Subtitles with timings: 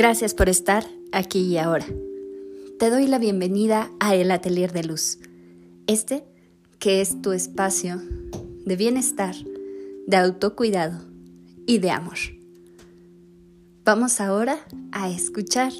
[0.00, 1.84] Gracias por estar aquí y ahora.
[2.78, 5.18] Te doy la bienvenida a El Atelier de Luz.
[5.86, 6.24] Este
[6.78, 8.00] que es tu espacio
[8.64, 9.34] de bienestar,
[10.06, 11.02] de autocuidado
[11.66, 12.16] y de amor.
[13.84, 14.58] Vamos ahora
[14.90, 15.74] a escuchar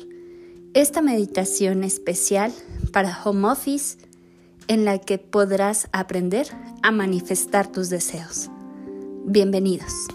[0.75, 2.53] esta meditación especial
[2.93, 3.97] para home office
[4.69, 6.47] en la que podrás aprender
[6.83, 8.51] a manifestar tus deseos.
[9.25, 10.09] Bienvenidos.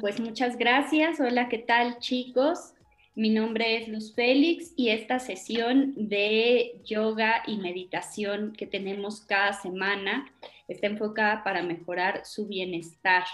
[0.00, 1.20] Pues muchas gracias.
[1.20, 2.74] Hola, ¿qué tal chicos?
[3.14, 9.52] Mi nombre es Luz Félix y esta sesión de yoga y meditación que tenemos cada
[9.54, 10.30] semana
[10.68, 13.24] está enfocada para mejorar su bienestar.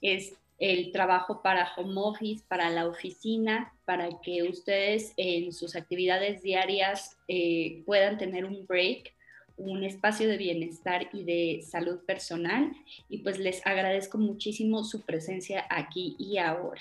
[0.00, 6.42] Es el trabajo para home office, para la oficina, para que ustedes en sus actividades
[6.42, 9.13] diarias eh, puedan tener un break
[9.56, 12.72] un espacio de bienestar y de salud personal
[13.08, 16.80] y pues les agradezco muchísimo su presencia aquí y ahora.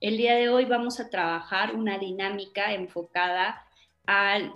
[0.00, 3.64] El día de hoy vamos a trabajar una dinámica enfocada
[4.06, 4.52] al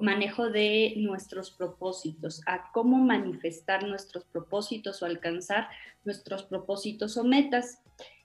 [0.00, 5.68] manejo de nuestros propósitos, a cómo manifestar nuestros propósitos o alcanzar
[6.04, 7.80] nuestros propósitos o metas.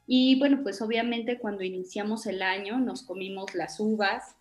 [0.07, 4.35] Y bueno, pues obviamente cuando iniciamos el año nos comimos las uvas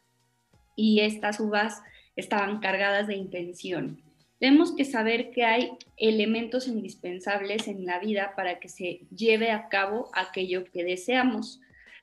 [0.74, 1.82] y estas uvas
[2.16, 4.02] estaban cargadas de intención
[4.42, 9.68] tenemos que saber que hay elementos indispensables en la vida para que se lleve a
[9.68, 11.60] cabo aquello que deseamos.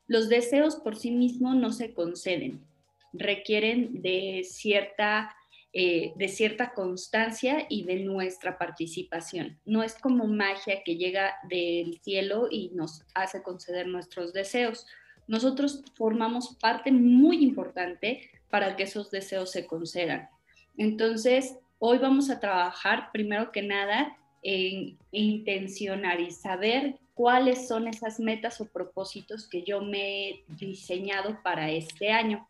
[0.07, 2.65] Los deseos por sí mismos no se conceden,
[3.11, 5.35] requieren de cierta,
[5.73, 9.59] eh, de cierta constancia y de nuestra participación.
[9.65, 14.85] No es como magia que llega del cielo y nos hace conceder nuestros deseos.
[15.27, 20.29] Nosotros formamos parte muy importante para que esos deseos se concedan.
[20.77, 28.19] Entonces, Hoy vamos a trabajar primero que nada en intencionar y saber cuáles son esas
[28.19, 32.45] metas o propósitos que yo me he diseñado para este año.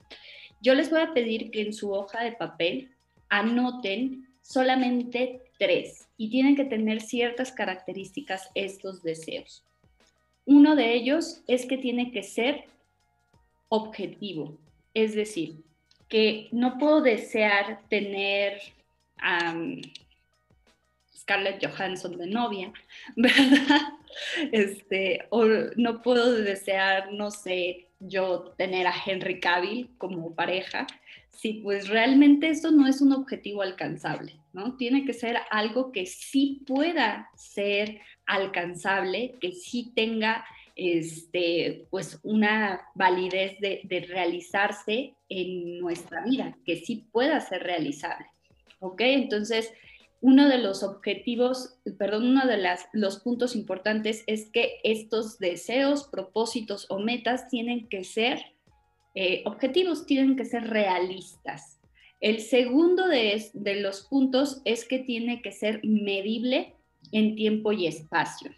[0.63, 2.90] Yo les voy a pedir que en su hoja de papel
[3.29, 9.63] anoten solamente tres y tienen que tener ciertas características estos deseos.
[10.47, 12.63] Uno de ellos es que tiene que ser
[13.67, 14.57] objetivo,
[14.96, 15.57] es decir,
[16.07, 18.59] que no puedo desear tener
[21.16, 22.72] Scarlett Johansson de novia,
[23.16, 23.81] ¿verdad?
[24.52, 30.88] Este, o no puedo desear, no sé, yo tener a Henry Cavill como pareja,
[31.29, 34.75] si pues realmente eso no es un objetivo alcanzable, ¿no?
[34.78, 42.81] Tiene que ser algo que sí pueda ser alcanzable, que sí tenga este, pues una
[42.96, 48.25] validez de, de realizarse en nuestra vida, que sí pueda ser realizable.
[48.79, 49.01] ¿Ok?
[49.01, 49.72] Entonces,
[50.22, 56.06] uno de los objetivos, perdón, uno de las, los puntos importantes es que estos deseos,
[56.06, 58.44] propósitos o metas tienen que ser
[59.16, 61.79] eh, objetivos, tienen que ser realistas.
[62.19, 66.75] El segundo de, de los puntos es que tiene que ser medible
[67.13, 68.51] en tiempo y espacio.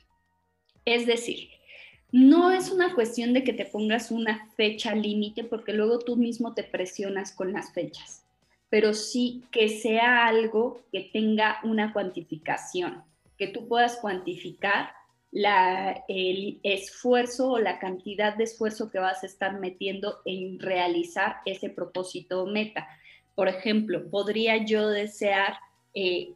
[0.84, 1.50] Es decir,
[2.12, 6.56] no es una cuestión de que te pongas una fecha límite porque luego tú mismo
[6.56, 8.21] te presionas con las fechas
[8.72, 13.04] pero sí que sea algo que tenga una cuantificación,
[13.38, 14.92] que tú puedas cuantificar
[16.08, 21.70] el esfuerzo o la cantidad de esfuerzo que vas a estar metiendo en realizar ese
[21.70, 22.88] propósito o meta.
[23.36, 25.56] Por ejemplo, podría yo desear
[25.94, 26.32] eh,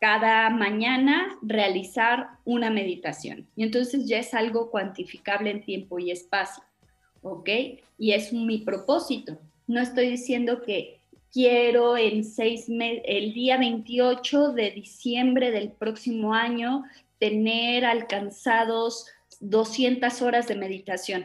[0.00, 6.64] cada mañana realizar una meditación y entonces ya es algo cuantificable en tiempo y espacio,
[7.22, 7.48] ¿ok?
[7.98, 9.38] Y es mi propósito.
[9.68, 10.97] No estoy diciendo que
[11.32, 16.84] quiero en seis el día 28 de diciembre del próximo año
[17.18, 19.06] tener alcanzados
[19.40, 21.24] 200 horas de meditación,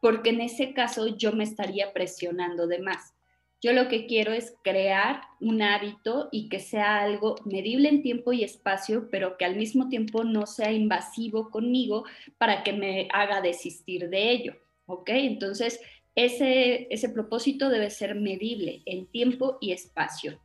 [0.00, 3.14] porque en ese caso yo me estaría presionando de más.
[3.62, 8.32] Yo lo que quiero es crear un hábito y que sea algo medible en tiempo
[8.32, 12.04] y espacio, pero que al mismo tiempo no sea invasivo conmigo
[12.38, 14.54] para que me haga desistir de ello.
[14.86, 15.10] ¿Ok?
[15.10, 15.78] Entonces,
[16.14, 20.40] ese, ese propósito debe ser medible en tiempo y espacio.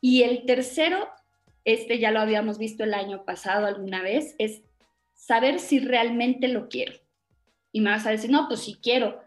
[0.00, 1.08] Y el tercero,
[1.64, 4.62] este ya lo habíamos visto el año pasado alguna vez, es
[5.14, 6.94] saber si realmente lo quiero.
[7.72, 9.20] Y me vas a decir, no, pues sí quiero,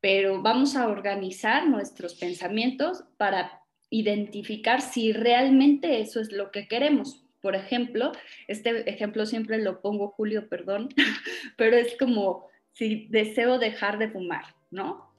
[0.00, 7.24] pero vamos a organizar nuestros pensamientos para identificar si realmente eso es lo que queremos.
[7.40, 8.12] Por ejemplo,
[8.48, 10.88] este ejemplo siempre lo pongo, Julio, perdón,
[11.56, 15.11] pero es como si deseo dejar de fumar, ¿no?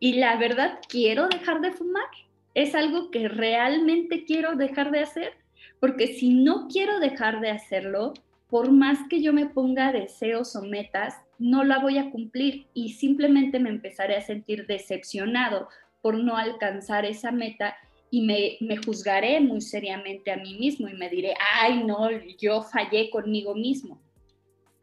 [0.00, 2.08] Y la verdad, quiero dejar de fumar.
[2.54, 5.34] Es algo que realmente quiero dejar de hacer.
[5.78, 8.14] Porque si no quiero dejar de hacerlo,
[8.48, 12.94] por más que yo me ponga deseos o metas, no la voy a cumplir y
[12.94, 15.68] simplemente me empezaré a sentir decepcionado
[16.02, 17.76] por no alcanzar esa meta
[18.10, 22.62] y me, me, juzgaré muy seriamente a mí mismo y me diré, ay, no, yo
[22.62, 24.00] fallé conmigo mismo.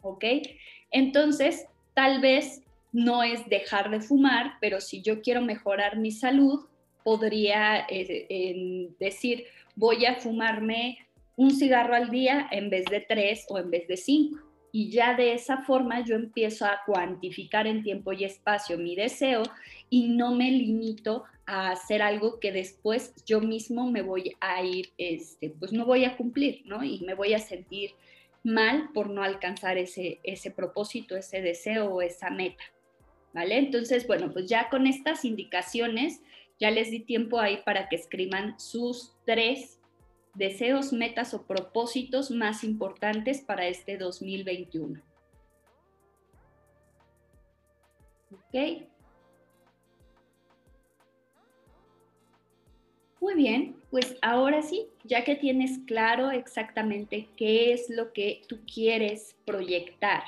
[0.01, 0.23] ¿Ok?
[0.91, 2.61] Entonces, tal vez
[2.97, 6.65] no es dejar de fumar, pero si yo quiero mejorar mi salud,
[7.03, 9.45] podría eh, decir,
[9.75, 10.97] voy a fumarme
[11.35, 14.39] un cigarro al día en vez de tres o en vez de cinco.
[14.71, 19.43] Y ya de esa forma yo empiezo a cuantificar en tiempo y espacio mi deseo
[19.91, 24.89] y no me limito a hacer algo que después yo mismo me voy a ir,
[24.97, 26.83] este, pues no voy a cumplir, ¿no?
[26.83, 27.91] Y me voy a sentir
[28.43, 32.63] mal por no alcanzar ese, ese propósito, ese deseo o esa meta.
[33.37, 33.59] ¿Vale?
[33.59, 36.23] Entonces, bueno, pues ya con estas indicaciones,
[36.59, 39.79] ya les di tiempo ahí para que escriban sus tres
[40.33, 44.99] deseos, metas o propósitos más importantes para este 2021.
[48.31, 48.87] ¿Ok?
[53.21, 58.61] Muy bien, pues ahora sí, ya que tienes claro exactamente qué es lo que tú
[58.65, 60.23] quieres proyectar,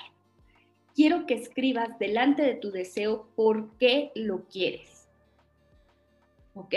[1.00, 5.08] quiero que escribas delante de tu deseo por qué lo quieres.
[6.54, 6.76] ¿Ok?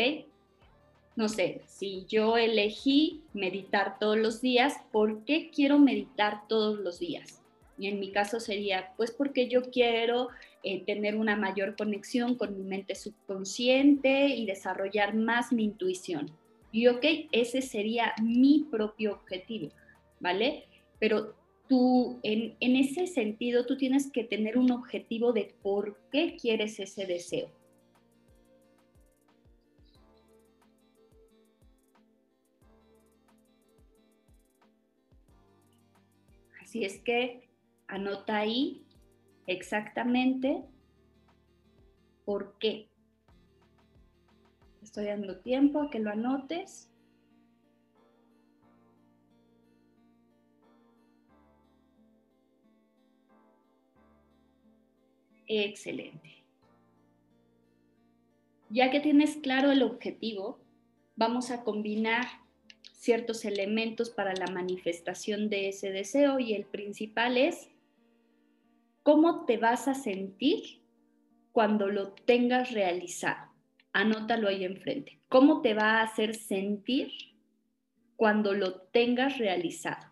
[1.17, 7.01] No sé, si yo elegí meditar todos los días, ¿por qué quiero meditar todos los
[7.01, 7.43] días?
[7.77, 10.29] Y en mi caso sería, pues porque yo quiero
[10.63, 16.31] eh, tener una mayor conexión con mi mente subconsciente y desarrollar más mi intuición.
[16.71, 19.71] Y ok, ese sería mi propio objetivo,
[20.21, 20.69] ¿vale?
[21.01, 21.35] Pero
[21.73, 26.79] tú, en, en ese sentido, tú tienes que tener un objetivo de por qué quieres
[26.79, 27.49] ese deseo.
[36.61, 37.49] Así es que
[37.87, 38.85] anota ahí
[39.47, 40.67] exactamente
[42.27, 42.91] por qué.
[44.83, 46.92] Estoy dando tiempo a que lo anotes.
[55.47, 56.45] Excelente.
[58.71, 60.59] Ya que tienes claro el objetivo,
[61.17, 62.27] vamos a combinar
[62.93, 67.69] ciertos elementos para la manifestación de ese deseo y el principal es
[69.03, 70.81] cómo te vas a sentir
[71.51, 73.51] cuando lo tengas realizado.
[73.93, 75.19] Anótalo ahí enfrente.
[75.29, 77.11] ¿Cómo te va a hacer sentir
[78.17, 80.12] cuando lo tengas realizado?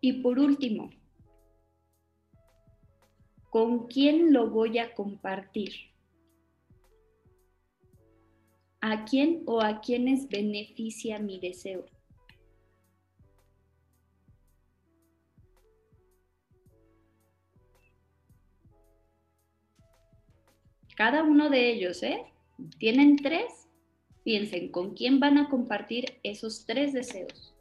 [0.00, 0.90] Y por último,
[3.48, 5.72] ¿con quién lo voy a compartir?
[8.80, 11.86] ¿A quién o a quiénes beneficia mi deseo?
[20.94, 22.22] Cada uno de ellos, ¿eh?
[22.78, 23.68] Tienen tres.
[24.24, 27.53] Piensen, ¿con quién van a compartir esos tres deseos?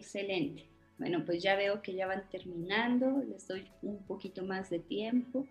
[0.00, 0.66] Excelente.
[0.98, 3.22] Bueno, pues ya veo que ya van terminando.
[3.28, 5.46] Les doy un poquito más de tiempo.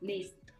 [0.00, 0.52] Listo.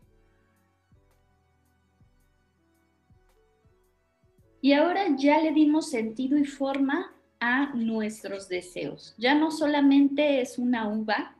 [4.61, 9.15] Y ahora ya le dimos sentido y forma a nuestros deseos.
[9.19, 11.37] Ya no solamente es una uva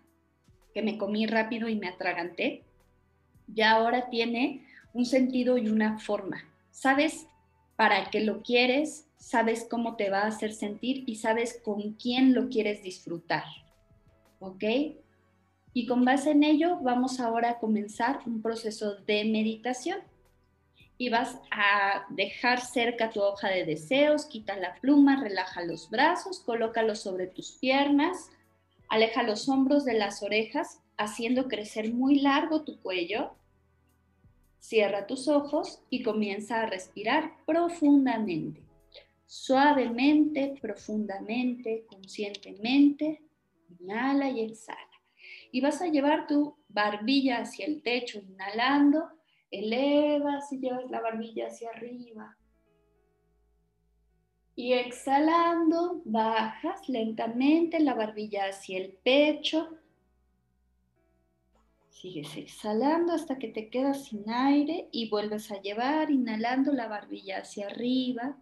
[0.73, 2.65] que me comí rápido y me atraganté,
[3.49, 6.45] ya ahora tiene un sentido y una forma.
[6.71, 7.27] Sabes
[7.77, 12.35] para qué lo quieres, sabes cómo te va a hacer sentir y sabes con quién
[12.35, 13.45] lo quieres disfrutar.
[14.39, 14.65] ¿Ok?
[15.73, 19.99] Y con base en ello vamos ahora a comenzar un proceso de meditación.
[20.99, 26.41] y vas a dejar cerca tu hoja de deseos, quita la pluma, relaja los brazos,
[26.41, 28.31] colócalos sobre tus piernas,
[28.91, 33.31] aleja los hombros de las orejas, haciendo crecer muy largo tu cuello.
[34.61, 38.63] Cierra tus ojos y comienza a respirar profundamente,
[39.27, 43.23] suavemente, profundamente, conscientemente.
[43.81, 44.79] Inhala y exhala.
[45.51, 49.09] Y vas a llevar tu barbilla hacia el techo, inhalando
[49.51, 52.37] elevas y llevas la barbilla hacia arriba.
[54.55, 59.79] Y exhalando, bajas lentamente la barbilla hacia el pecho.
[62.01, 67.41] Sigues exhalando hasta que te quedas sin aire y vuelves a llevar, inhalando la barbilla
[67.41, 68.39] hacia arriba.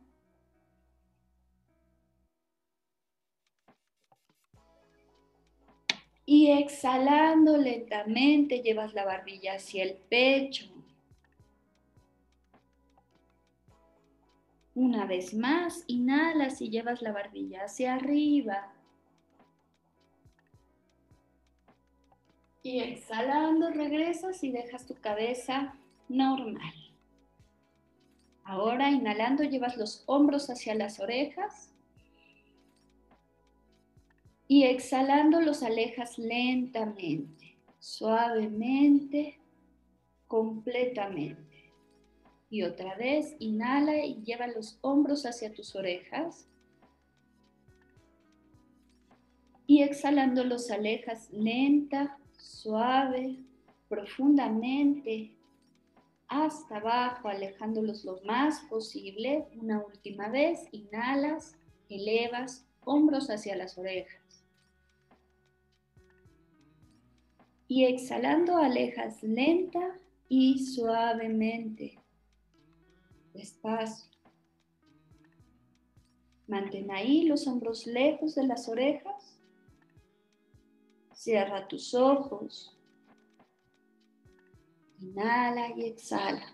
[6.25, 10.67] Y exhalando lentamente, llevas la barbilla hacia el pecho.
[14.77, 18.78] Una vez más, inhalas y llevas la barbilla hacia arriba.
[22.69, 25.75] Y exhalando, regresas y dejas tu cabeza
[26.11, 26.75] normal.
[28.45, 31.73] Ahora, inhalando, llevas los hombros hacia las orejas.
[34.49, 39.41] Y exhalando, los alejas lentamente, suavemente,
[40.27, 41.73] completamente.
[42.51, 46.47] Y otra vez, inhala y lleva los hombros hacia tus orejas.
[49.67, 53.39] Y exhalando los alejas lenta, suave,
[53.89, 55.35] profundamente,
[56.29, 59.47] hasta abajo, alejándolos lo más posible.
[59.61, 61.57] Una última vez, inhalas,
[61.89, 64.45] elevas, hombros hacia las orejas.
[67.67, 71.99] Y exhalando, alejas lenta y suavemente
[73.39, 74.11] despacio.
[76.47, 79.38] Mantén ahí los hombros lejos de las orejas.
[81.19, 82.79] Cierra tus ojos.
[85.01, 86.47] Inhala y exhala.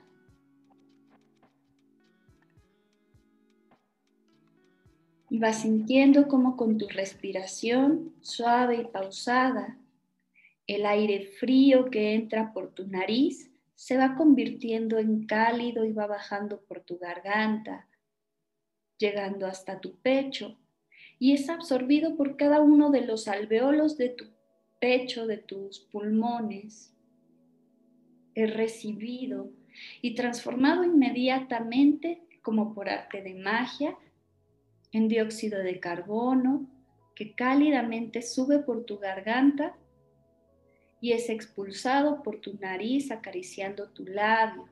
[5.28, 9.76] Y vas sintiendo como con tu respiración suave y pausada,
[10.66, 16.06] el aire frío que entra por tu nariz se va convirtiendo en cálido y va
[16.06, 17.86] bajando por tu garganta,
[18.96, 20.56] llegando hasta tu pecho
[21.18, 24.33] y es absorbido por cada uno de los alveolos de tu
[24.84, 26.94] pecho, de tus pulmones.
[28.34, 29.50] Es recibido
[30.02, 33.96] y transformado inmediatamente, como por arte de magia,
[34.92, 36.68] en dióxido de carbono
[37.14, 39.74] que cálidamente sube por tu garganta
[41.00, 44.68] y es expulsado por tu nariz acariciando tu labio.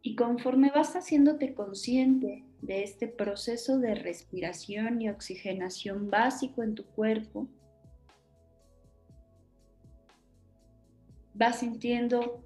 [0.00, 6.84] Y conforme vas haciéndote consciente de este proceso de respiración y oxigenación básico en tu
[6.84, 7.48] cuerpo,
[11.34, 12.42] vas sintiendo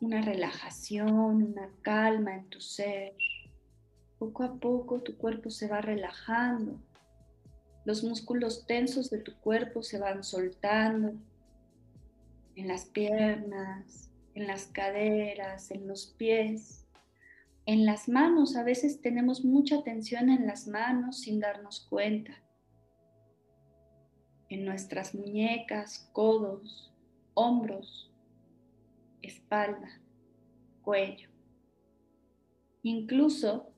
[0.00, 3.14] una relajación, una calma en tu ser.
[4.18, 6.78] Poco a poco tu cuerpo se va relajando
[7.84, 11.14] los músculos tensos de tu cuerpo se van soltando
[12.54, 16.81] en las piernas, en las caderas, en los pies,
[17.66, 18.56] en las manos.
[18.56, 22.32] A veces tenemos mucha tensión en las manos sin darnos cuenta.
[24.48, 26.92] En nuestras muñecas, codos,
[27.34, 28.12] hombros,
[29.22, 30.00] espalda,
[30.82, 31.30] cuello.
[32.82, 33.72] Incluso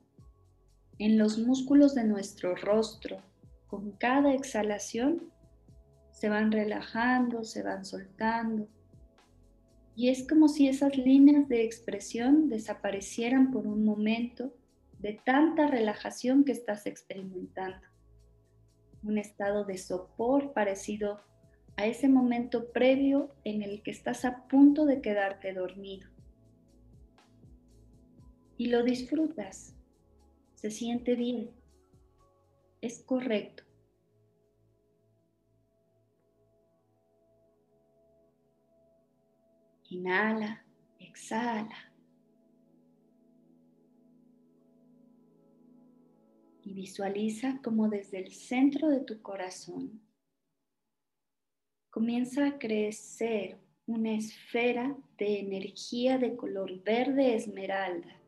[0.97, 3.21] en los músculos de nuestro rostro,
[3.67, 5.31] con cada exhalación
[6.11, 8.67] se van relajando, se van soltando.
[9.95, 14.53] Y es como si esas líneas de expresión desaparecieran por un momento
[14.99, 17.85] de tanta relajación que estás experimentando.
[19.03, 21.21] Un estado de sopor parecido
[21.77, 26.09] a ese momento previo en el que estás a punto de quedarte dormido.
[28.57, 29.75] Y lo disfrutas,
[30.55, 31.51] se siente bien,
[32.81, 33.64] es correcto.
[39.95, 40.61] Inhala,
[40.99, 41.93] exhala.
[46.63, 50.01] Y visualiza como desde el centro de tu corazón
[51.89, 58.19] comienza a crecer una esfera de energía de color verde esmeralda.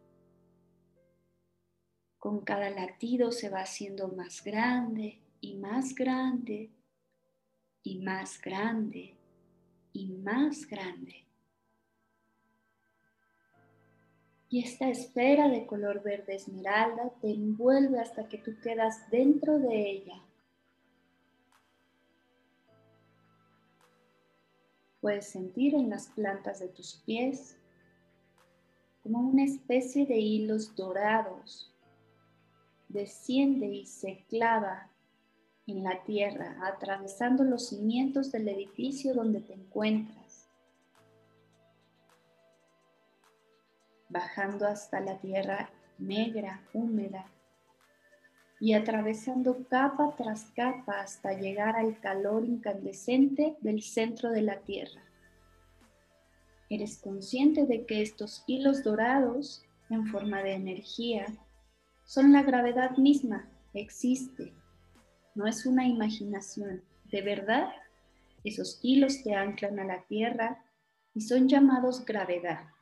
[2.17, 6.71] Con cada latido se va haciendo más grande y más grande
[7.83, 9.17] y más grande
[9.91, 11.26] y más grande.
[14.49, 19.91] Y esta esfera de color verde esmeralda te envuelve hasta que tú quedas dentro de
[19.91, 20.21] ella.
[25.01, 27.57] Puedes sentir en las plantas de tus pies
[29.03, 31.73] como una especie de hilos dorados.
[32.89, 34.89] Desciende y se clava
[35.67, 40.26] en la tierra, atravesando los cimientos del edificio donde te encuentras,
[44.17, 45.69] bajando hasta la tierra
[45.99, 47.27] negra, húmeda,
[48.59, 55.03] y atravesando capa tras capa hasta llegar al calor incandescente del centro de la Tierra.
[56.67, 61.27] Eres consciente de que estos hilos dorados, en forma de energía,
[62.03, 64.51] son la gravedad misma, existe,
[65.35, 66.81] no es una imaginación,
[67.11, 67.69] de verdad,
[68.43, 70.65] esos hilos te anclan a la Tierra
[71.13, 72.76] y son llamados gravedad.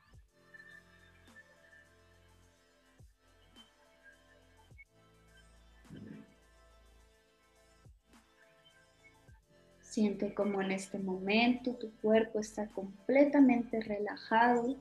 [9.95, 14.75] Siente como en este momento tu cuerpo está completamente relajado,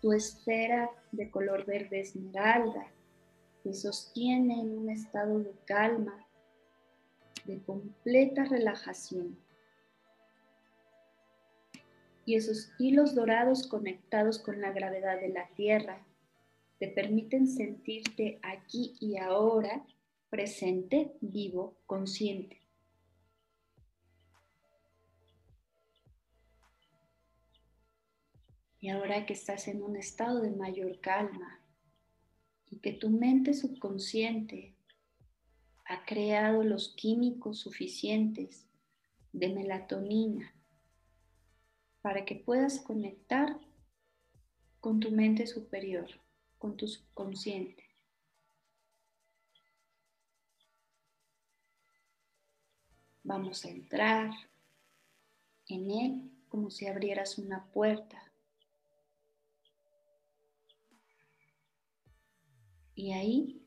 [0.00, 2.86] tu esfera de color verde esmeralda
[3.62, 6.26] te sostiene en un estado de calma,
[7.44, 9.38] de completa relajación.
[12.24, 16.06] Y esos hilos dorados conectados con la gravedad de la Tierra
[16.78, 19.84] te permiten sentirte aquí y ahora,
[20.30, 22.65] presente, vivo, consciente.
[28.78, 31.60] Y ahora que estás en un estado de mayor calma
[32.70, 34.76] y que tu mente subconsciente
[35.86, 38.66] ha creado los químicos suficientes
[39.32, 40.52] de melatonina
[42.02, 43.58] para que puedas conectar
[44.80, 46.08] con tu mente superior,
[46.58, 47.84] con tu subconsciente.
[53.22, 54.30] Vamos a entrar
[55.66, 58.25] en él como si abrieras una puerta
[62.96, 63.62] Y ahí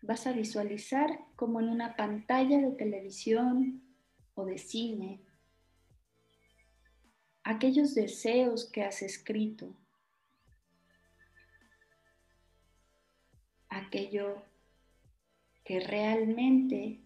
[0.00, 3.82] vas a visualizar como en una pantalla de televisión
[4.34, 5.20] o de cine
[7.46, 9.72] aquellos deseos que has escrito,
[13.68, 14.42] aquello
[15.64, 17.00] que realmente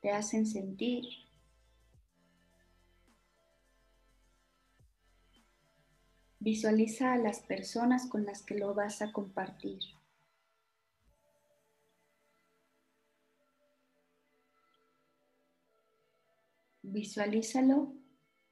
[0.00, 1.04] te hacen sentir.
[6.50, 9.80] Visualiza a las personas con las que lo vas a compartir.
[16.80, 17.92] Visualízalo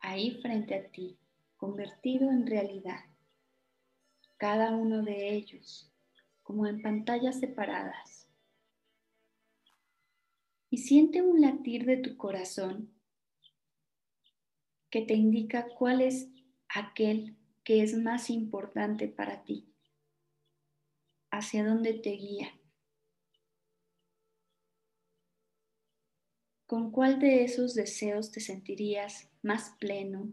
[0.01, 1.17] ahí frente a ti,
[1.57, 3.01] convertido en realidad.
[4.37, 5.91] Cada uno de ellos,
[6.43, 8.29] como en pantallas separadas.
[10.69, 12.93] Y siente un latir de tu corazón
[14.91, 16.29] que te indica cuál es
[16.69, 17.35] aquel
[17.67, 19.67] que es más importante para ti,
[21.33, 22.53] hacia dónde te guía.
[26.65, 30.33] ¿Con cuál de esos deseos te sentirías más pleno,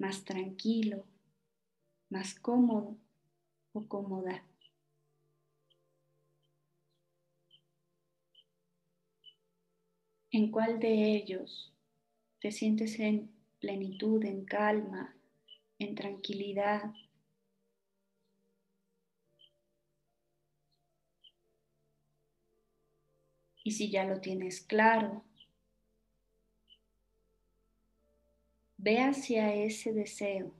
[0.00, 1.06] más tranquilo,
[2.08, 2.96] más cómodo
[3.72, 4.44] o cómoda?
[10.32, 11.72] ¿En cuál de ellos
[12.40, 15.14] te sientes en plenitud, en calma,
[15.80, 16.92] en tranquilidad.
[23.64, 25.24] Y si ya lo tienes claro,
[28.76, 30.54] ve hacia ese deseo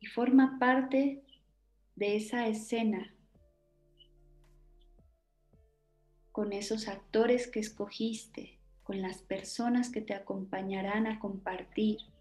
[0.00, 1.22] y forma parte
[1.96, 3.14] de esa escena
[6.32, 12.13] con esos actores que escogiste, con las personas que te acompañarán a compartir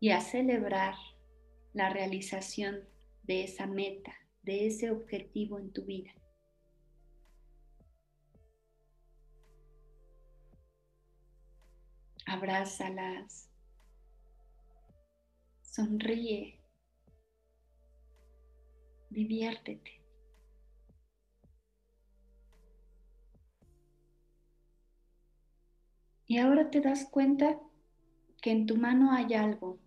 [0.00, 0.94] y a celebrar
[1.74, 2.88] la realización
[3.22, 6.10] de esa meta, de ese objetivo en tu vida.
[12.24, 13.50] Abrázalas,
[15.60, 16.58] sonríe,
[19.10, 20.00] diviértete.
[26.26, 27.60] Y ahora te das cuenta
[28.40, 29.80] que en tu mano hay algo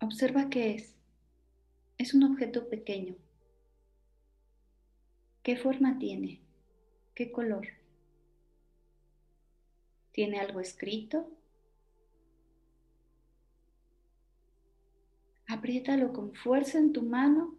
[0.00, 0.94] Observa qué es.
[1.98, 3.16] Es un objeto pequeño.
[5.42, 6.40] ¿Qué forma tiene?
[7.14, 7.68] ¿Qué color?
[10.12, 11.30] ¿Tiene algo escrito?
[15.46, 17.54] Apriétalo con fuerza en tu mano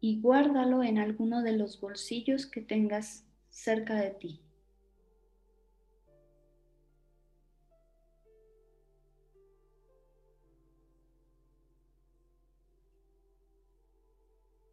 [0.00, 4.43] y guárdalo en alguno de los bolsillos que tengas cerca de ti.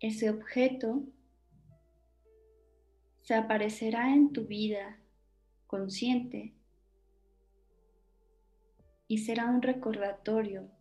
[0.01, 1.03] Ese objeto
[3.21, 4.99] se aparecerá en tu vida
[5.67, 6.55] consciente
[9.07, 10.71] y será un recordatorio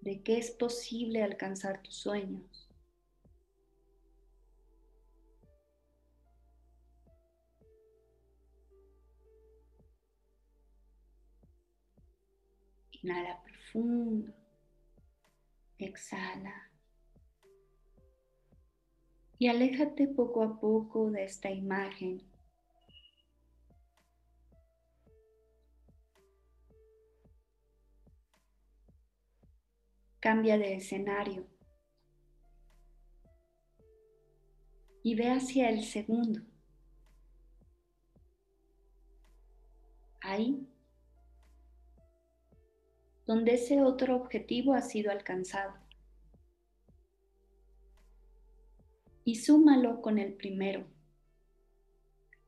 [0.00, 2.70] de que es posible alcanzar tus sueños.
[13.02, 14.32] Inhala profundo.
[15.76, 16.71] Exhala.
[19.42, 22.22] Y aléjate poco a poco de esta imagen.
[30.20, 31.44] Cambia de escenario.
[35.02, 36.42] Y ve hacia el segundo.
[40.20, 40.68] Ahí
[43.26, 45.81] donde ese otro objetivo ha sido alcanzado.
[49.24, 50.84] Y súmalo con el primero.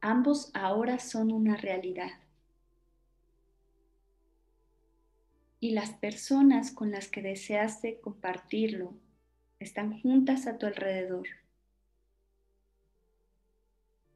[0.01, 2.11] Ambos ahora son una realidad.
[5.61, 8.95] Y las personas con las que deseaste compartirlo
[9.59, 11.27] están juntas a tu alrededor.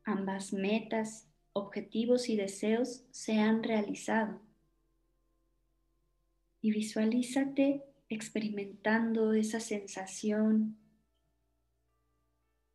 [0.05, 4.41] Ambas metas, objetivos y deseos se han realizado
[6.61, 10.77] y visualízate experimentando esa sensación,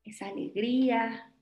[0.03, 1.33] esa alegría,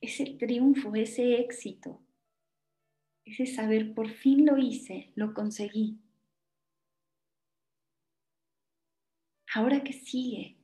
[0.00, 2.00] ese triunfo, ese éxito,
[3.24, 5.98] ese saber por fin lo hice, lo conseguí.
[9.52, 10.58] Ahora que sigue,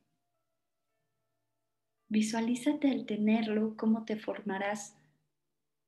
[2.08, 4.96] visualízate al tenerlo, cómo te formarás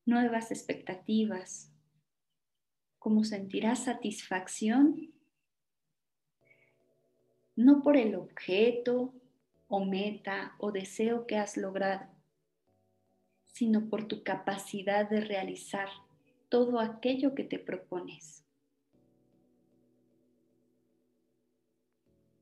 [0.06, 1.70] nuevas expectativas,
[2.98, 5.12] cómo sentirás satisfacción,
[7.56, 9.14] no por el objeto
[9.74, 12.06] o meta o deseo que has logrado,
[13.46, 15.88] sino por tu capacidad de realizar
[16.48, 18.44] todo aquello que te propones.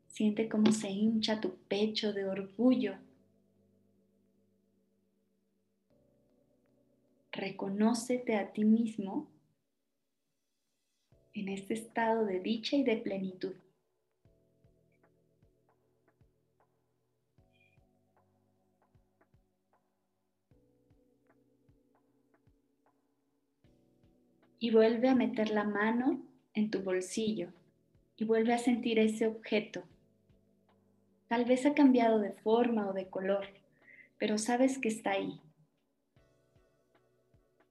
[0.08, 2.96] Siente cómo se hincha tu pecho de orgullo.
[7.32, 9.26] Reconócete a ti mismo
[11.32, 13.54] en este estado de dicha y de plenitud.
[24.62, 26.22] Y vuelve a meter la mano
[26.54, 27.48] en tu bolsillo
[28.16, 29.82] y vuelve a sentir ese objeto.
[31.26, 33.48] Tal vez ha cambiado de forma o de color,
[34.18, 35.40] pero sabes que está ahí.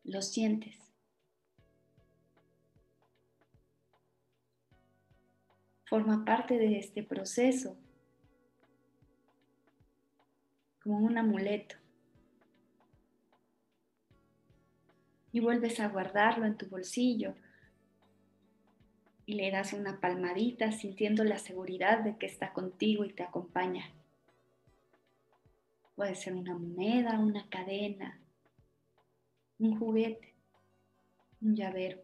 [0.04, 0.82] Lo sientes.
[5.92, 7.76] forma parte de este proceso,
[10.82, 11.81] como un amuleto.
[15.32, 17.36] Y vuelves a guardarlo en tu bolsillo
[19.26, 23.90] y le das una palmadita sintiendo la seguridad de que está contigo y te acompaña.
[25.96, 28.20] Puede ser una moneda, una cadena,
[29.58, 30.34] un juguete,
[31.40, 32.02] un llavero.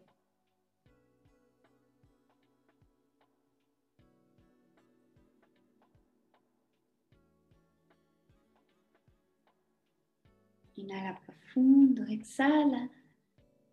[10.76, 12.88] Inhala profundo, exhala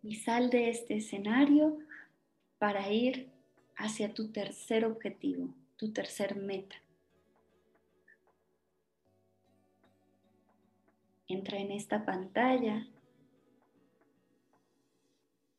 [0.06, 1.78] y sal de este escenario
[2.58, 3.28] para ir
[3.74, 6.76] hacia tu tercer objetivo, tu tercer meta.
[11.26, 12.86] Entra en esta pantalla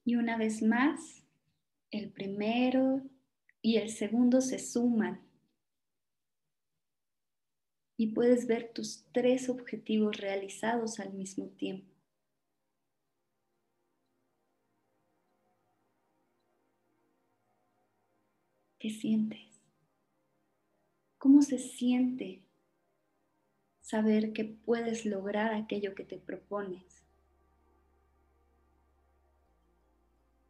[0.05, 1.25] y una vez más
[1.91, 3.01] el primero
[3.61, 5.19] y el segundo se suman
[7.97, 11.96] y puedes ver tus tres objetivos realizados al mismo tiempo.
[18.87, 19.59] ¿Qué sientes?
[21.17, 22.39] ¿Cómo se siente
[23.81, 27.03] saber que puedes lograr aquello que te propones?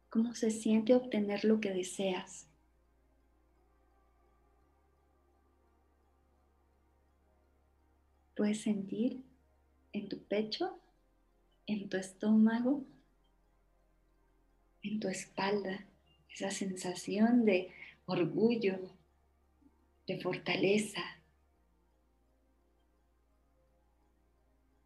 [0.08, 2.46] ¿Cómo se siente obtener lo que deseas?
[8.36, 9.20] Puedes sentir
[9.92, 10.78] en tu pecho,
[11.66, 12.84] en tu estómago,
[14.84, 15.84] en tu espalda,
[16.30, 17.72] esa sensación de
[18.08, 18.78] orgullo,
[20.06, 21.02] de fortaleza.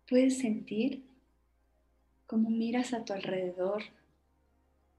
[0.08, 1.04] Puedes sentir
[2.26, 3.84] cómo miras a tu alrededor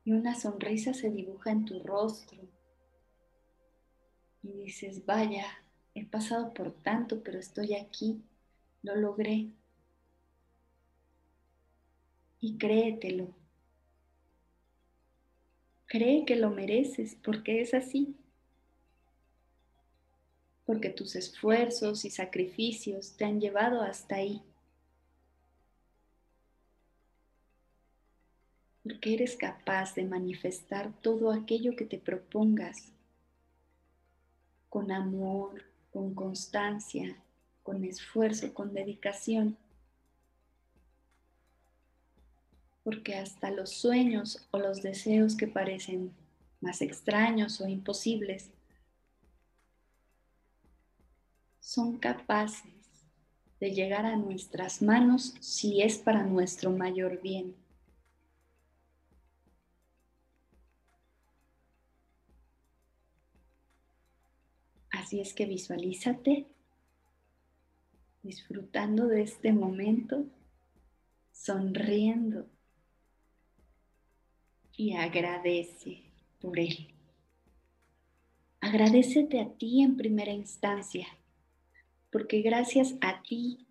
[0.05, 2.39] y una sonrisa se dibuja en tu rostro.
[4.41, 5.45] Y dices, vaya,
[5.93, 8.21] he pasado por tanto, pero estoy aquí,
[8.81, 9.49] lo logré.
[12.39, 13.42] Y créetelo.
[15.93, 18.15] Cree que lo mereces porque es así.
[20.65, 24.41] Porque tus esfuerzos y sacrificios te han llevado hasta ahí.
[28.83, 32.91] porque eres capaz de manifestar todo aquello que te propongas
[34.67, 37.15] con amor, con constancia,
[37.63, 39.57] con esfuerzo, con dedicación.
[42.83, 46.13] Porque hasta los sueños o los deseos que parecen
[46.59, 48.51] más extraños o imposibles
[51.59, 52.71] son capaces
[53.59, 57.55] de llegar a nuestras manos si es para nuestro mayor bien.
[64.91, 66.47] Así es que visualízate
[68.23, 70.25] disfrutando de este momento,
[71.31, 72.47] sonriendo
[74.75, 76.03] y agradece
[76.39, 76.87] por él.
[78.59, 81.07] Agradecete a ti en primera instancia,
[82.11, 83.67] porque gracias a ti,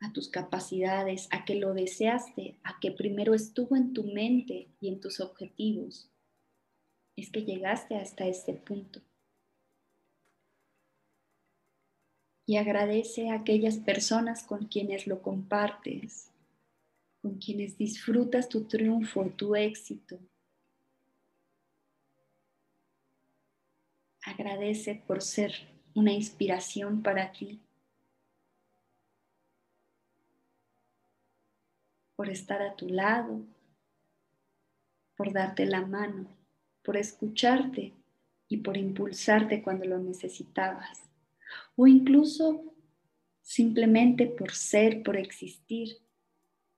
[0.00, 4.88] a tus capacidades, a que lo deseaste, a que primero estuvo en tu mente y
[4.88, 6.10] en tus objetivos,
[7.16, 9.00] es que llegaste hasta este punto.
[12.46, 16.31] y agradece a aquellas personas con quienes lo compartes,
[17.22, 20.18] con quienes disfrutas tu triunfo, tu éxito.
[24.24, 25.52] Agradece por ser
[25.94, 27.60] una inspiración para ti,
[32.16, 33.40] por estar a tu lado,
[35.16, 36.26] por darte la mano,
[36.82, 37.92] por escucharte
[38.48, 41.02] y por impulsarte cuando lo necesitabas
[41.76, 42.64] o incluso
[43.40, 46.01] simplemente por ser, por existir,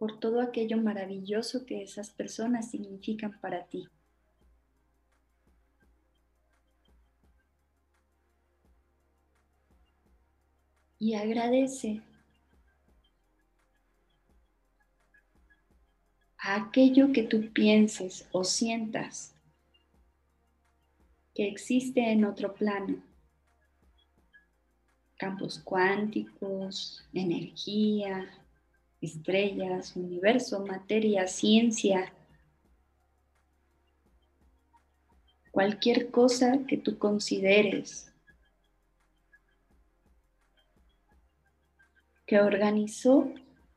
[0.04, 3.88] por todo aquello maravilloso que esas personas significan para ti.
[10.98, 12.02] Y agradece
[16.36, 19.34] a aquello que tú pienses o sientas
[21.34, 23.02] que existe en otro plano
[25.16, 28.43] campos cuánticos, energía,
[29.04, 32.12] estrellas, universo, materia, ciencia,
[35.50, 38.10] cualquier cosa que tú consideres
[42.26, 43.32] que organizó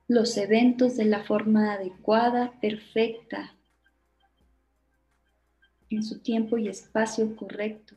[0.08, 3.54] los eventos de la forma adecuada, perfecta,
[5.90, 7.96] en su tiempo y espacio correcto,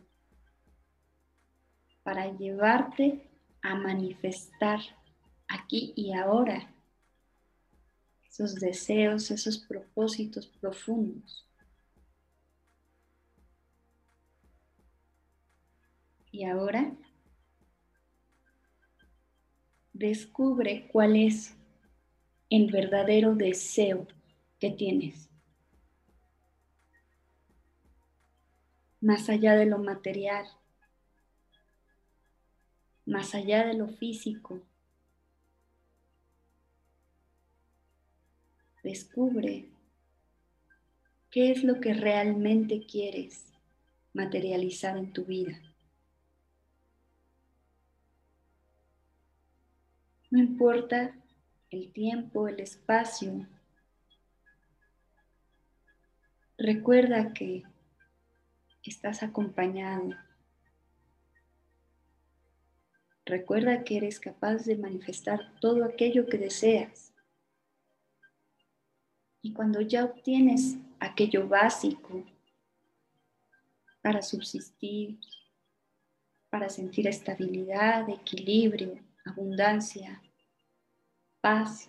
[2.02, 3.26] para llevarte
[3.62, 4.80] a manifestar
[5.48, 6.72] aquí y ahora
[8.40, 11.46] esos deseos, esos propósitos profundos.
[16.32, 16.96] Y ahora
[19.92, 21.54] descubre cuál es
[22.48, 24.06] el verdadero deseo
[24.58, 25.28] que tienes.
[29.02, 30.46] Más allá de lo material,
[33.04, 34.62] más allá de lo físico.
[38.82, 39.68] Descubre
[41.30, 43.46] qué es lo que realmente quieres
[44.12, 45.60] materializar en tu vida.
[50.30, 51.14] No importa
[51.70, 53.46] el tiempo, el espacio.
[56.56, 57.62] Recuerda que
[58.82, 60.14] estás acompañado
[63.30, 67.09] Recuerda que eres capaz de manifestar todo aquello que deseas.
[69.42, 72.24] Y cuando ya obtienes aquello básico
[74.02, 75.18] para subsistir,
[76.50, 80.20] para sentir estabilidad, equilibrio, abundancia,
[81.40, 81.88] paz,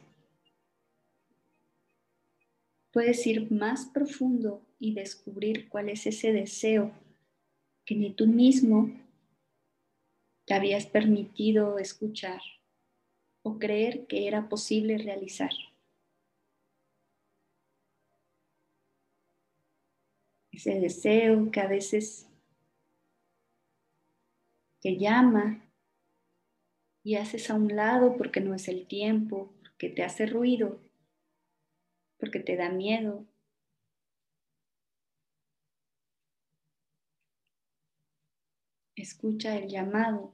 [2.92, 6.92] puedes ir más profundo y descubrir cuál es ese deseo
[7.86, 8.92] que ni tú mismo
[10.46, 12.42] te habías permitido escuchar
[13.44, 15.52] o creer que era posible realizar.
[20.62, 22.30] Ese deseo que a veces
[24.80, 25.68] te llama
[27.02, 30.80] y haces a un lado porque no es el tiempo, porque te hace ruido,
[32.20, 33.26] porque te da miedo.
[38.96, 40.32] Escucha el llamado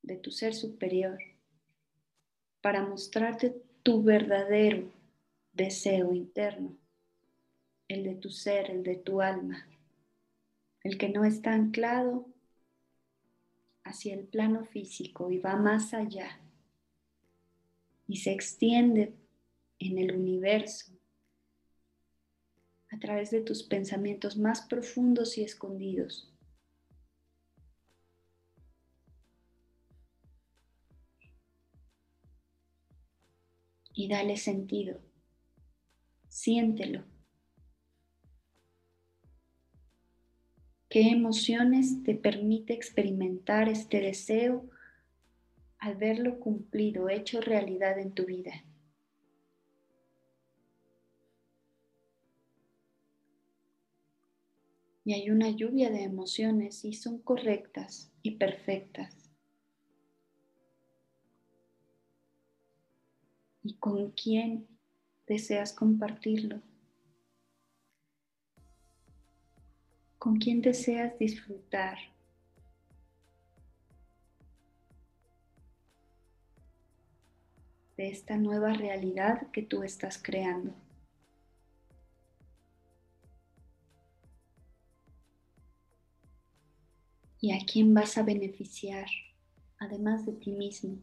[0.00, 1.18] de tu ser superior
[2.62, 4.90] para mostrarte tu verdadero
[5.52, 6.78] deseo interno,
[7.92, 9.66] el de tu ser, el de tu alma,
[10.82, 12.26] el que no está anclado
[13.84, 16.40] hacia el plano físico y va más allá
[18.06, 19.14] y se extiende
[19.78, 20.92] en el universo
[22.90, 26.28] a través de tus pensamientos más profundos y escondidos.
[33.94, 35.00] Y dale sentido,
[36.28, 37.11] siéntelo.
[40.92, 44.68] ¿Qué emociones te permite experimentar este deseo
[45.78, 48.62] al verlo cumplido, hecho realidad en tu vida?
[55.06, 59.30] Y hay una lluvia de emociones y son correctas y perfectas.
[63.62, 64.68] ¿Y con quién
[65.26, 66.60] deseas compartirlo?
[70.22, 71.98] Con quién deseas disfrutar.
[77.96, 80.72] de esta nueva realidad que tú estás creando.
[87.40, 89.06] ¿Y a quién vas a beneficiar
[89.78, 90.98] además de ti mismo?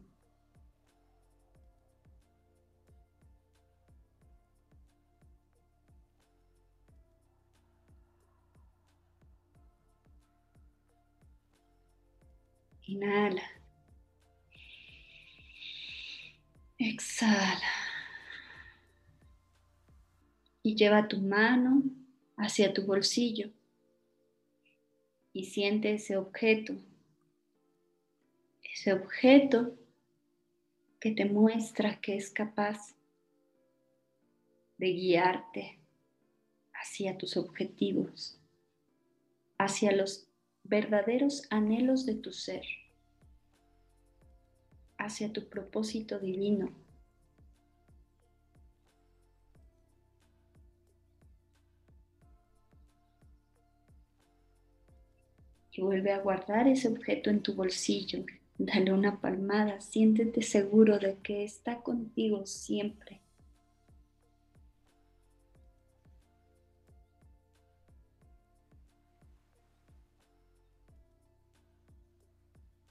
[17.00, 17.72] Exhala.
[20.62, 21.82] Y lleva tu mano
[22.36, 23.48] hacia tu bolsillo
[25.32, 26.74] y siente ese objeto.
[28.62, 29.74] Ese objeto
[31.00, 32.94] que te muestra que es capaz
[34.76, 35.78] de guiarte
[36.74, 38.38] hacia tus objetivos,
[39.56, 40.26] hacia los
[40.64, 42.64] verdaderos anhelos de tu ser
[45.00, 46.70] hacia tu propósito divino.
[55.80, 58.26] Y vuelve a guardar ese objeto en tu bolsillo.
[58.58, 63.22] Dale una palmada, siéntete seguro de que está contigo siempre.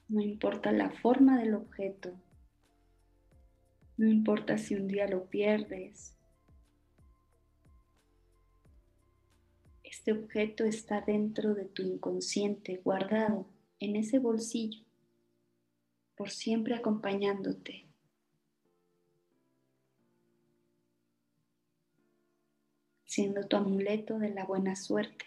[0.08, 2.10] No importa la forma del objeto.
[3.98, 6.19] No importa si un día lo pierdes.
[10.00, 13.44] Este objeto está dentro de tu inconsciente, guardado
[13.80, 14.82] en ese bolsillo,
[16.16, 17.86] por siempre acompañándote.
[23.04, 25.26] siendo tu amuleto de la buena suerte.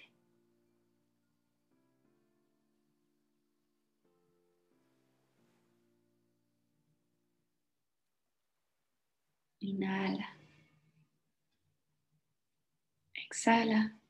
[9.59, 10.35] Inhala.
[13.13, 14.02] Exhala.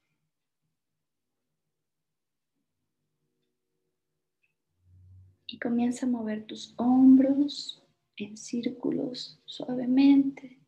[5.54, 7.80] Y comienza a mover tus hombros
[8.18, 10.60] en círculos suavemente.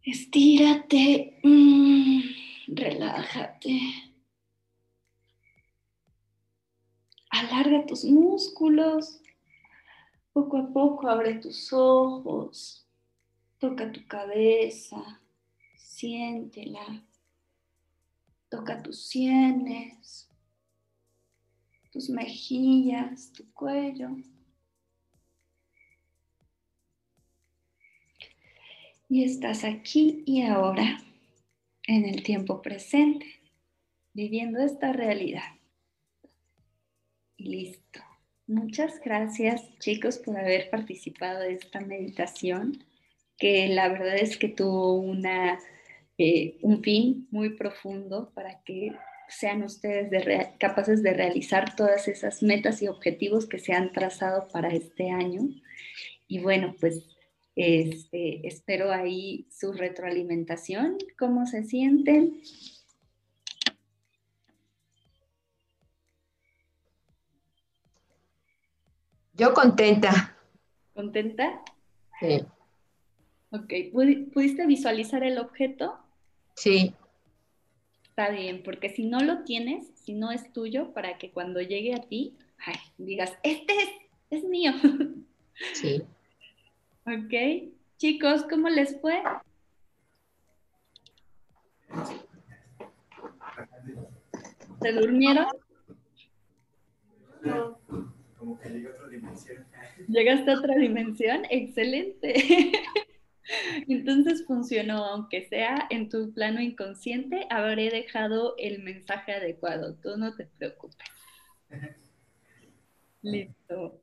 [0.00, 2.20] Estírate, mm,
[2.68, 3.80] relájate.
[7.30, 9.22] Alarga tus músculos.
[10.32, 12.86] Poco a poco abre tus ojos,
[13.58, 15.20] toca tu cabeza,
[15.76, 17.04] siéntela,
[18.48, 20.27] toca tus sienes,
[21.90, 24.10] tus mejillas, tu cuello.
[29.08, 31.00] Y estás aquí y ahora,
[31.86, 33.26] en el tiempo presente,
[34.12, 35.56] viviendo esta realidad.
[37.36, 38.00] Y listo.
[38.46, 42.84] Muchas gracias chicos por haber participado de esta meditación,
[43.38, 45.58] que la verdad es que tuvo una,
[46.18, 48.92] eh, un fin muy profundo para que
[49.28, 50.10] sean ustedes
[50.58, 55.42] capaces de realizar todas esas metas y objetivos que se han trazado para este año.
[56.26, 57.04] Y bueno, pues
[57.56, 62.40] este, espero ahí su retroalimentación, cómo se sienten.
[69.34, 70.36] Yo contenta.
[70.94, 71.62] ¿Contenta?
[72.20, 72.44] Sí.
[73.50, 73.72] Ok,
[74.32, 75.98] ¿pudiste visualizar el objeto?
[76.54, 76.94] Sí.
[78.18, 81.94] Está bien, porque si no lo tienes, si no es tuyo, para que cuando llegue
[81.94, 82.36] a ti,
[82.96, 83.90] digas, este es,
[84.30, 84.72] es mío.
[85.74, 86.02] Sí.
[87.04, 87.70] Ok.
[87.96, 89.22] Chicos, ¿cómo les fue?
[94.80, 95.46] ¿Se durmieron?
[97.42, 97.78] No.
[98.36, 99.66] Como que llegué a otra dimensión.
[100.08, 101.42] ¿Llegaste a otra dimensión?
[101.50, 102.72] Excelente.
[103.88, 109.94] Entonces funcionó, aunque sea en tu plano inconsciente, habré dejado el mensaje adecuado.
[109.94, 111.08] Tú no te preocupes.
[113.22, 114.02] Listo.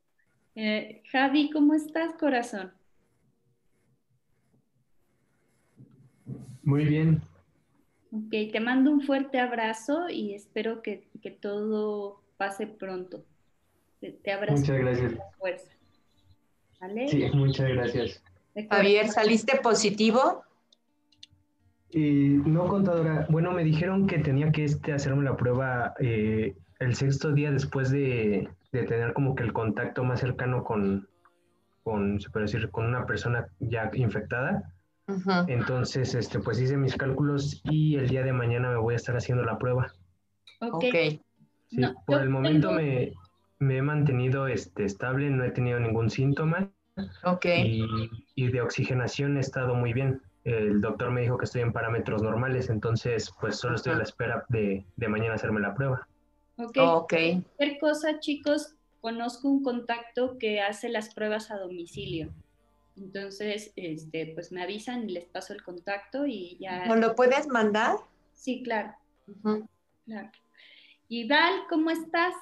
[0.56, 2.74] Eh, Javi, ¿cómo estás, corazón?
[6.64, 7.22] Muy bien.
[8.12, 11.08] Ok, te mando un fuerte abrazo y espero que,
[11.42, 13.24] todo pase pronto.
[14.00, 14.62] Te, abrazo.
[14.62, 15.14] Muchas gracias.
[15.38, 15.72] Fuerza.
[16.80, 17.08] ¿Vale?
[17.08, 18.24] Sí, muchas gracias.
[18.70, 20.44] Javier, ¿saliste positivo?
[21.92, 23.26] Eh, no, contadora.
[23.30, 27.90] Bueno, me dijeron que tenía que este, hacerme la prueba eh, el sexto día después
[27.90, 31.08] de, tener como que el contacto más cercano con,
[31.84, 34.74] con, se puede decir, con una persona ya infectada.
[35.48, 39.16] Entonces, este, pues hice mis cálculos y el día de mañana me voy a estar
[39.16, 39.94] haciendo la prueba.
[40.60, 40.84] Ok.
[41.68, 43.14] Sí, por el momento me,
[43.60, 46.72] he mantenido este, estable, no he tenido ningún síntoma.
[47.24, 47.46] Ok.
[48.36, 50.22] Y, de oxigenación he estado muy bien.
[50.44, 54.04] El doctor me dijo que estoy en parámetros normales, entonces pues solo estoy a la
[54.04, 56.08] espera de, de mañana hacerme la prueba.
[56.58, 56.78] Ok.
[56.78, 57.42] okay.
[57.58, 62.32] Cualquier cosa, chicos, conozco un contacto que hace las pruebas a domicilio.
[62.98, 66.86] Entonces, este, pues me avisan y les paso el contacto y ya.
[66.86, 67.98] ¿No lo puedes mandar?
[68.34, 68.94] Sí, claro.
[70.06, 70.32] claro.
[71.10, 72.34] Y Val, ¿cómo estás?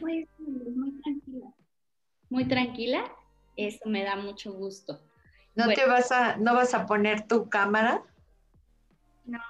[0.00, 1.52] Muy, muy tranquila.
[2.30, 3.12] Muy tranquila.
[3.56, 5.00] Eso me da mucho gusto.
[5.54, 8.02] ¿No te vas a, no vas a poner tu cámara?
[9.24, 9.40] No.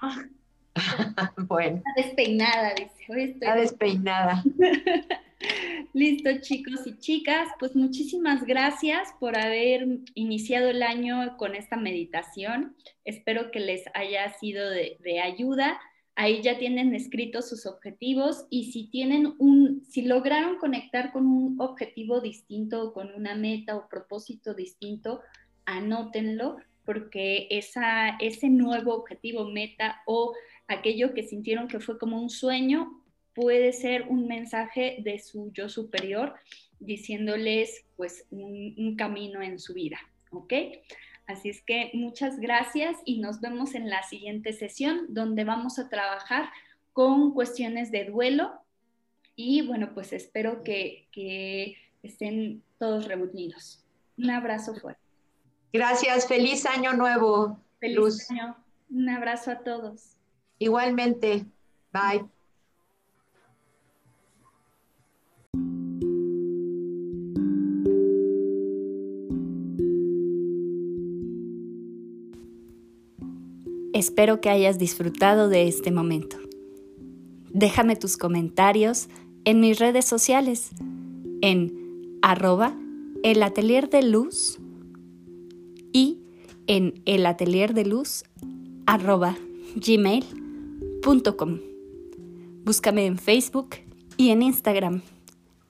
[1.47, 1.77] bueno.
[1.77, 3.07] Está despeinada, dice.
[3.09, 4.43] Hoy Está despeinada.
[5.93, 12.77] Listo, chicos y chicas, pues muchísimas gracias por haber iniciado el año con esta meditación.
[13.05, 15.81] Espero que les haya sido de, de, ayuda.
[16.15, 21.61] Ahí ya tienen escritos sus objetivos y si tienen un, si lograron conectar con un
[21.61, 25.21] objetivo distinto, con una meta o propósito distinto,
[25.65, 30.35] anótenlo porque esa, ese nuevo objetivo, meta o
[30.69, 33.03] aquello que sintieron que fue como un sueño,
[33.35, 36.35] puede ser un mensaje de su yo superior
[36.81, 39.99] diciéndoles pues un, camino en su vida,
[40.31, 40.53] ¿ok?
[41.27, 45.89] Así es que muchas gracias y nos vemos en la siguiente sesión donde vamos a
[45.89, 46.51] trabajar
[46.93, 48.53] con cuestiones de duelo
[49.35, 53.85] y bueno, pues espero que, que estén todos reunidos.
[54.19, 55.01] Un abrazo fuerte.
[55.73, 57.59] Gracias, feliz año nuevo.
[57.81, 58.57] Feliz año.
[58.91, 60.17] Un abrazo a todos.
[60.59, 61.47] Igualmente.
[61.93, 62.32] Bye.
[74.03, 76.37] Espero que hayas disfrutado de este momento.
[77.51, 79.09] Déjame tus comentarios
[79.45, 80.73] en mis redes sociales,
[81.41, 82.77] en arroba
[83.23, 84.59] el atelier de luz
[85.93, 86.19] y
[86.67, 88.25] en el atelier de luz
[88.87, 89.37] arroba
[89.77, 91.61] gmail.com.
[92.65, 93.77] Búscame en Facebook
[94.17, 95.03] y en Instagram.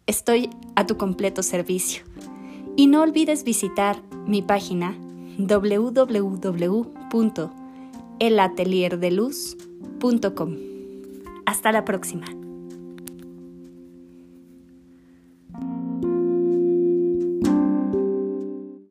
[0.06, 2.02] Estoy a tu completo servicio.
[2.76, 4.96] Y no olvides visitar mi página
[5.36, 7.02] www
[8.22, 10.56] elatelierdeluz.com.
[11.44, 12.41] Hasta la próxima.